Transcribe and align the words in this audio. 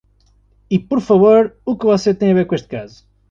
E, 0.75 0.77
por 0.89 1.01
favor, 1.07 1.41
o 1.69 1.77
que 1.77 1.85
você 1.91 2.09
tem 2.15 2.29
a 2.31 2.37
ver 2.37 2.45
com 2.47 2.55
este 2.55 2.67
caso? 2.75 2.99